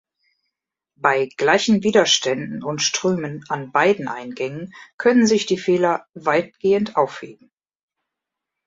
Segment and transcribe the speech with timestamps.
[0.95, 7.51] Bei gleichen Widerständen und Strömen an beiden Eingängen können sich die Fehler weitgehend aufheben.